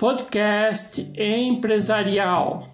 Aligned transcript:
podcast 0.00 1.12
empresarial, 1.14 2.68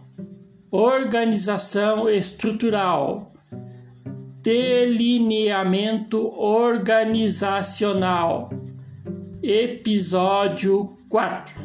organização 0.70 2.08
estrutural, 2.08 3.32
delineamento 4.40 6.24
organizacional, 6.38 8.50
episódio 9.42 10.96
4. 11.08 11.60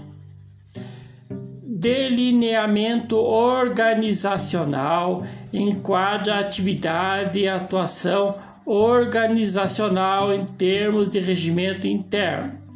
Delineamento 1.61 3.17
organizacional 3.17 5.23
enquadra 5.53 6.39
atividade 6.39 7.37
e 7.37 7.47
atuação 7.47 8.35
organizacional 8.65 10.33
em 10.33 10.43
termos 10.43 11.07
de 11.07 11.19
regimento 11.19 11.85
interno 11.85 12.70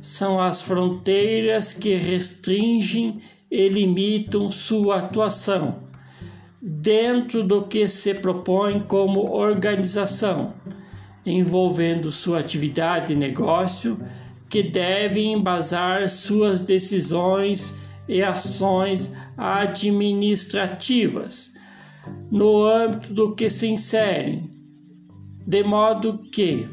são 0.00 0.40
as 0.40 0.62
fronteiras 0.62 1.74
que 1.74 1.96
restringem 1.96 3.20
e 3.50 3.68
limitam 3.68 4.50
sua 4.50 4.98
atuação, 4.98 5.88
dentro 6.60 7.42
do 7.42 7.62
que 7.62 7.88
se 7.88 8.12
propõe 8.14 8.80
como 8.80 9.30
organização, 9.30 10.52
envolvendo 11.24 12.12
sua 12.12 12.40
atividade 12.40 13.12
e 13.12 13.16
negócio, 13.16 13.98
que 14.48 14.62
deve 14.62 15.24
embasar 15.24 16.08
suas 16.08 16.60
decisões 16.60 17.76
e 18.08 18.22
ações 18.22 19.14
administrativas 19.36 21.52
no 22.30 22.64
âmbito 22.64 23.12
do 23.12 23.34
que 23.34 23.50
se 23.50 23.66
inserem, 23.66 24.48
de 25.46 25.62
modo 25.62 26.18
que 26.32 26.66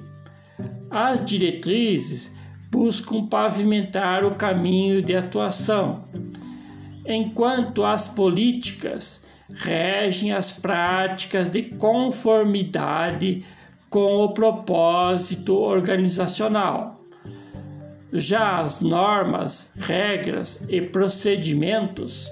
as 0.89 1.25
diretrizes 1.25 2.33
buscam 2.75 3.25
pavimentar 3.25 4.25
o 4.25 4.35
caminho 4.35 5.01
de 5.01 5.15
atuação, 5.15 6.03
enquanto 7.05 7.85
as 7.85 8.09
políticas 8.09 9.25
regem 9.49 10.33
as 10.33 10.51
práticas 10.51 11.47
de 11.47 11.63
conformidade 11.63 13.45
com 13.89 14.17
o 14.17 14.33
propósito 14.33 15.55
organizacional. 15.55 17.01
Já 18.11 18.59
as 18.59 18.81
normas, 18.81 19.71
regras 19.79 20.61
e 20.67 20.81
procedimentos 20.81 22.29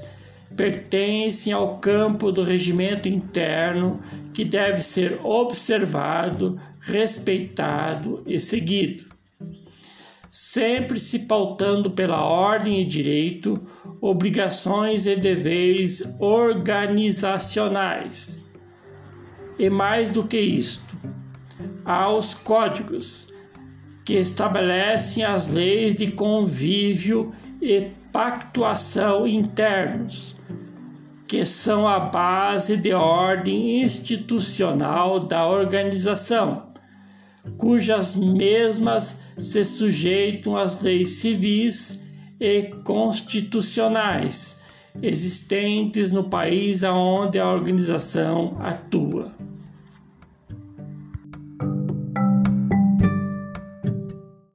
pertencem 0.58 1.54
ao 1.54 1.78
campo 1.78 2.34
do 2.34 2.44
regimento 2.44 3.08
interno 3.08 4.02
que 4.34 4.44
deve 4.44 4.82
ser 4.82 5.22
observado, 5.24 6.60
respeitado 6.82 8.22
e 8.28 8.38
seguido 8.42 9.14
sempre 10.34 11.00
se 11.00 11.20
pautando 11.20 11.92
pela 11.92 12.26
ordem 12.26 12.82
e 12.82 12.86
direito, 12.86 13.62
obrigações 14.02 15.06
e 15.06 15.16
deveres 15.16 16.04
organizacionais. 16.18 18.44
E 19.60 19.70
mais 19.70 20.10
do 20.10 20.24
que 20.24 20.40
isto, 20.40 20.98
aos 21.86 22.34
códigos 22.34 23.28
que 24.04 24.16
estabelecem 24.16 25.24
as 25.24 25.54
leis 25.54 25.94
de 25.94 26.12
convívio 26.12 27.32
e 27.62 27.92
pactuação 28.12 29.28
internos, 29.28 30.36
que 31.28 31.46
são 31.46 31.88
a 31.88 32.00
base 32.00 32.76
de 32.76 32.92
ordem 32.92 33.84
institucional 33.84 35.20
da 35.20 35.48
organização 35.48 36.73
cujas 37.58 38.16
mesmas 38.16 39.20
se 39.38 39.64
sujeitam 39.66 40.56
às 40.56 40.82
leis 40.82 41.10
civis 41.10 42.02
e 42.40 42.74
constitucionais 42.84 44.62
existentes 45.02 46.12
no 46.12 46.26
país 46.26 46.84
aonde 46.84 47.40
a 47.40 47.50
organização 47.50 48.58
atua. 48.60 49.32